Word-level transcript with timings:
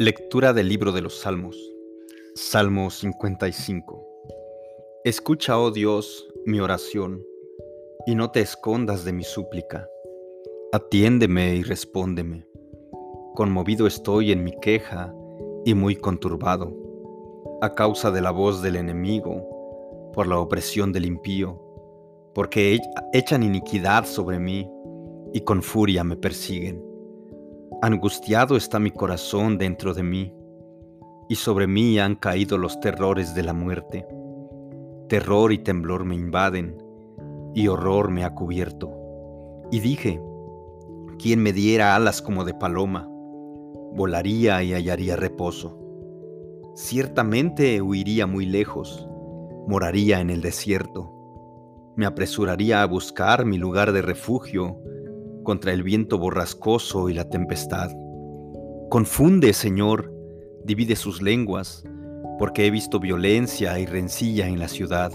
Lectura 0.00 0.52
del 0.52 0.68
libro 0.68 0.92
de 0.92 1.00
los 1.00 1.18
Salmos. 1.18 1.56
Salmo 2.36 2.88
55. 2.88 4.06
Escucha, 5.02 5.58
oh 5.58 5.72
Dios, 5.72 6.28
mi 6.46 6.60
oración, 6.60 7.20
y 8.06 8.14
no 8.14 8.30
te 8.30 8.40
escondas 8.40 9.04
de 9.04 9.12
mi 9.12 9.24
súplica. 9.24 9.88
Atiéndeme 10.70 11.56
y 11.56 11.64
respóndeme. 11.64 12.46
Conmovido 13.34 13.88
estoy 13.88 14.30
en 14.30 14.44
mi 14.44 14.52
queja 14.60 15.12
y 15.64 15.74
muy 15.74 15.96
conturbado, 15.96 16.72
a 17.60 17.74
causa 17.74 18.12
de 18.12 18.20
la 18.20 18.30
voz 18.30 18.62
del 18.62 18.76
enemigo, 18.76 20.12
por 20.14 20.28
la 20.28 20.38
opresión 20.38 20.92
del 20.92 21.06
impío, 21.06 21.60
porque 22.36 22.78
echan 23.12 23.42
iniquidad 23.42 24.06
sobre 24.06 24.38
mí 24.38 24.70
y 25.32 25.40
con 25.40 25.60
furia 25.60 26.04
me 26.04 26.16
persiguen. 26.16 26.87
Angustiado 27.80 28.56
está 28.56 28.80
mi 28.80 28.90
corazón 28.90 29.56
dentro 29.56 29.94
de 29.94 30.02
mí, 30.02 30.34
y 31.28 31.36
sobre 31.36 31.68
mí 31.68 31.98
han 32.00 32.16
caído 32.16 32.58
los 32.58 32.80
terrores 32.80 33.34
de 33.36 33.44
la 33.44 33.52
muerte. 33.52 34.04
Terror 35.08 35.52
y 35.52 35.58
temblor 35.58 36.04
me 36.04 36.16
invaden, 36.16 36.76
y 37.54 37.68
horror 37.68 38.10
me 38.10 38.24
ha 38.24 38.34
cubierto. 38.34 38.90
Y 39.70 39.78
dije, 39.78 40.20
¿quién 41.18 41.40
me 41.40 41.52
diera 41.52 41.94
alas 41.94 42.20
como 42.20 42.44
de 42.44 42.54
paloma? 42.54 43.06
Volaría 43.92 44.62
y 44.64 44.72
hallaría 44.72 45.14
reposo. 45.14 45.78
Ciertamente 46.74 47.80
huiría 47.80 48.26
muy 48.26 48.44
lejos, 48.44 49.08
moraría 49.68 50.20
en 50.20 50.30
el 50.30 50.40
desierto. 50.40 51.12
Me 51.96 52.06
apresuraría 52.06 52.82
a 52.82 52.86
buscar 52.86 53.44
mi 53.44 53.56
lugar 53.56 53.92
de 53.92 54.02
refugio 54.02 54.78
contra 55.48 55.72
el 55.72 55.82
viento 55.82 56.18
borrascoso 56.18 57.08
y 57.08 57.14
la 57.14 57.26
tempestad. 57.30 57.90
Confunde, 58.90 59.54
Señor, 59.54 60.12
divide 60.66 60.94
sus 60.94 61.22
lenguas, 61.22 61.84
porque 62.38 62.66
he 62.66 62.70
visto 62.70 63.00
violencia 63.00 63.78
y 63.78 63.86
rencilla 63.86 64.46
en 64.46 64.58
la 64.58 64.68
ciudad. 64.68 65.10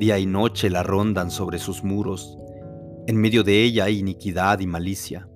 Día 0.00 0.18
y 0.18 0.26
noche 0.26 0.68
la 0.68 0.82
rondan 0.82 1.30
sobre 1.30 1.60
sus 1.60 1.84
muros. 1.84 2.36
En 3.06 3.18
medio 3.18 3.44
de 3.44 3.62
ella 3.62 3.84
hay 3.84 4.00
iniquidad 4.00 4.58
y 4.58 4.66
malicia. 4.66 5.28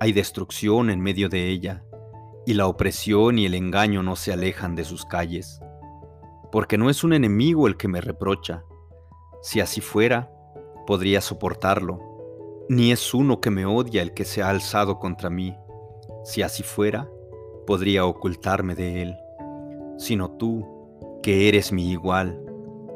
Hay 0.00 0.14
destrucción 0.14 0.88
en 0.88 1.02
medio 1.02 1.28
de 1.28 1.50
ella, 1.50 1.84
y 2.46 2.54
la 2.54 2.66
opresión 2.66 3.38
y 3.38 3.44
el 3.44 3.52
engaño 3.52 4.02
no 4.02 4.16
se 4.16 4.32
alejan 4.32 4.74
de 4.74 4.84
sus 4.84 5.04
calles. 5.04 5.60
Porque 6.50 6.78
no 6.78 6.88
es 6.88 7.04
un 7.04 7.12
enemigo 7.12 7.66
el 7.66 7.76
que 7.76 7.88
me 7.88 8.00
reprocha. 8.00 8.64
Si 9.42 9.60
así 9.60 9.82
fuera, 9.82 10.30
podría 10.86 11.20
soportarlo 11.20 12.13
ni 12.68 12.92
es 12.92 13.12
uno 13.12 13.40
que 13.40 13.50
me 13.50 13.66
odia 13.66 14.02
el 14.02 14.14
que 14.14 14.24
se 14.24 14.42
ha 14.42 14.48
alzado 14.48 14.98
contra 14.98 15.28
mí. 15.28 15.56
Si 16.24 16.42
así 16.42 16.62
fuera, 16.62 17.08
podría 17.66 18.06
ocultarme 18.06 18.74
de 18.74 19.02
él, 19.02 19.16
sino 19.98 20.30
tú, 20.30 20.66
que 21.22 21.48
eres 21.48 21.72
mi 21.72 21.90
igual, 21.90 22.40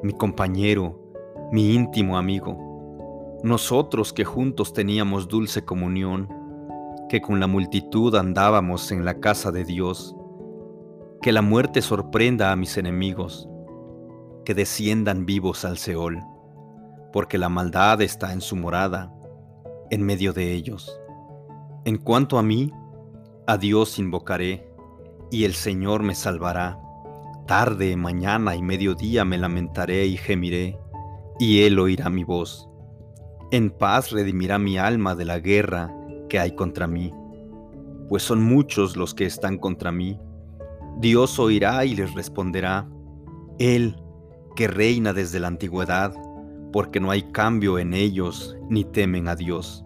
mi 0.02 0.12
compañero, 0.12 0.98
mi 1.52 1.74
íntimo 1.74 2.16
amigo. 2.16 3.38
Nosotros 3.42 4.12
que 4.12 4.24
juntos 4.24 4.72
teníamos 4.72 5.28
dulce 5.28 5.64
comunión, 5.64 6.28
que 7.08 7.20
con 7.20 7.38
la 7.40 7.46
multitud 7.46 8.14
andábamos 8.14 8.90
en 8.90 9.04
la 9.04 9.20
casa 9.20 9.52
de 9.52 9.64
Dios, 9.64 10.16
que 11.20 11.32
la 11.32 11.42
muerte 11.42 11.82
sorprenda 11.82 12.52
a 12.52 12.56
mis 12.56 12.76
enemigos, 12.78 13.48
que 14.44 14.54
desciendan 14.54 15.26
vivos 15.26 15.64
al 15.64 15.76
Seol, 15.76 16.22
porque 17.12 17.38
la 17.38 17.48
maldad 17.48 18.00
está 18.00 18.32
en 18.32 18.40
su 18.40 18.56
morada 18.56 19.12
en 19.90 20.02
medio 20.02 20.32
de 20.32 20.52
ellos. 20.52 20.98
En 21.84 21.96
cuanto 21.96 22.38
a 22.38 22.42
mí, 22.42 22.72
a 23.46 23.56
Dios 23.56 23.98
invocaré, 23.98 24.68
y 25.30 25.44
el 25.44 25.54
Señor 25.54 26.02
me 26.02 26.14
salvará. 26.14 26.78
Tarde, 27.46 27.96
mañana 27.96 28.56
y 28.56 28.62
mediodía 28.62 29.24
me 29.24 29.38
lamentaré 29.38 30.06
y 30.06 30.16
gemiré, 30.16 30.78
y 31.38 31.62
Él 31.62 31.78
oirá 31.78 32.10
mi 32.10 32.24
voz. 32.24 32.68
En 33.50 33.70
paz 33.70 34.10
redimirá 34.10 34.58
mi 34.58 34.76
alma 34.76 35.14
de 35.14 35.24
la 35.24 35.38
guerra 35.38 35.94
que 36.28 36.38
hay 36.38 36.54
contra 36.54 36.86
mí, 36.86 37.12
pues 38.08 38.22
son 38.22 38.42
muchos 38.42 38.96
los 38.96 39.14
que 39.14 39.24
están 39.24 39.56
contra 39.56 39.92
mí. 39.92 40.18
Dios 40.98 41.38
oirá 41.38 41.84
y 41.84 41.94
les 41.94 42.12
responderá, 42.14 42.88
Él, 43.58 43.96
que 44.56 44.68
reina 44.68 45.12
desde 45.12 45.40
la 45.40 45.48
antigüedad, 45.48 46.12
porque 46.72 47.00
no 47.00 47.10
hay 47.10 47.22
cambio 47.32 47.78
en 47.78 47.94
ellos 47.94 48.56
ni 48.68 48.84
temen 48.84 49.28
a 49.28 49.36
Dios. 49.36 49.84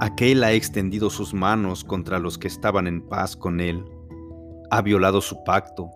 Aquel 0.00 0.42
ha 0.44 0.52
extendido 0.52 1.10
sus 1.10 1.34
manos 1.34 1.84
contra 1.84 2.18
los 2.18 2.38
que 2.38 2.48
estaban 2.48 2.86
en 2.86 3.06
paz 3.08 3.36
con 3.36 3.60
él, 3.60 3.84
ha 4.70 4.82
violado 4.82 5.20
su 5.20 5.44
pacto. 5.44 5.90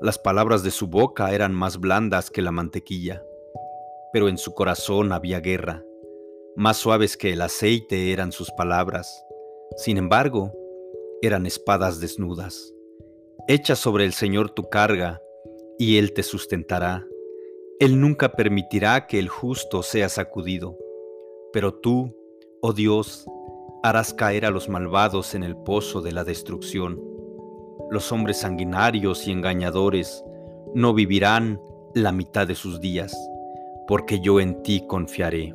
Las 0.00 0.18
palabras 0.18 0.62
de 0.62 0.70
su 0.70 0.86
boca 0.86 1.32
eran 1.32 1.54
más 1.54 1.78
blandas 1.78 2.30
que 2.30 2.42
la 2.42 2.50
mantequilla, 2.50 3.22
pero 4.12 4.28
en 4.28 4.38
su 4.38 4.54
corazón 4.54 5.12
había 5.12 5.40
guerra. 5.40 5.82
Más 6.56 6.76
suaves 6.78 7.16
que 7.16 7.32
el 7.32 7.42
aceite 7.42 8.12
eran 8.12 8.32
sus 8.32 8.50
palabras. 8.52 9.24
Sin 9.76 9.96
embargo, 9.98 10.52
eran 11.22 11.46
espadas 11.46 12.00
desnudas. 12.00 12.72
Echa 13.46 13.76
sobre 13.76 14.04
el 14.04 14.12
Señor 14.12 14.50
tu 14.50 14.68
carga, 14.68 15.20
y 15.78 15.98
Él 15.98 16.12
te 16.12 16.24
sustentará 16.24 17.06
él 17.80 18.00
nunca 18.00 18.32
permitirá 18.32 19.06
que 19.06 19.20
el 19.20 19.28
justo 19.28 19.84
sea 19.84 20.08
sacudido, 20.08 20.76
pero 21.52 21.72
tú, 21.74 22.12
oh 22.60 22.72
Dios, 22.72 23.26
harás 23.82 24.12
caer 24.12 24.44
a 24.44 24.50
los 24.50 24.68
malvados 24.68 25.34
en 25.34 25.42
el 25.42 25.56
pozo 25.56 26.00
de 26.00 26.12
la 26.12 26.24
destrucción. 26.24 27.00
Los 27.90 28.12
hombres 28.12 28.38
sanguinarios 28.38 29.26
y 29.26 29.32
engañadores 29.32 30.24
no 30.74 30.92
vivirán 30.94 31.60
la 31.94 32.12
mitad 32.12 32.46
de 32.46 32.54
sus 32.54 32.80
días, 32.80 33.16
porque 33.86 34.20
yo 34.20 34.40
en 34.40 34.62
ti 34.62 34.84
confiaré. 34.86 35.54